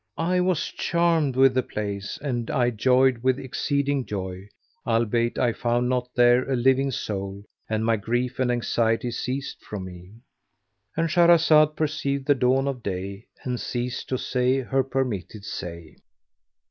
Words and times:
I 0.17 0.39
was 0.39 0.63
charmed 0.65 1.35
with 1.35 1.53
the 1.53 1.61
place 1.61 2.17
and 2.23 2.49
I 2.49 2.71
joyed 2.71 3.19
with 3.21 3.37
exceeding 3.37 4.03
joy, 4.03 4.47
albeit 4.83 5.37
I 5.37 5.53
found 5.53 5.89
not 5.89 6.09
there 6.15 6.49
a 6.49 6.55
living 6.55 6.89
soul 6.89 7.43
and 7.69 7.85
my 7.85 7.97
grief 7.97 8.39
and 8.39 8.51
anxiety 8.51 9.11
ceased 9.11 9.61
from 9.61 9.85
me.—And 9.85 11.07
Shahrazad 11.07 11.75
perceived 11.75 12.25
the 12.25 12.33
dawn 12.33 12.67
of 12.67 12.81
day, 12.81 13.27
and 13.43 13.59
ceased 13.59 14.09
to 14.09 14.17
say 14.17 14.61
her 14.61 14.83
permitted 14.83 15.45
say. 15.45 15.97